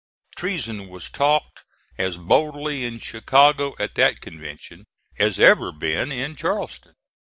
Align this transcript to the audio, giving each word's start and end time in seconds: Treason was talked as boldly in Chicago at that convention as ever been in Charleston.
Treason 0.35 0.89
was 0.89 1.11
talked 1.11 1.61
as 1.95 2.17
boldly 2.17 2.85
in 2.85 2.97
Chicago 2.97 3.75
at 3.77 3.93
that 3.93 4.19
convention 4.19 4.87
as 5.19 5.37
ever 5.39 5.71
been 5.71 6.11
in 6.11 6.35
Charleston. 6.35 6.95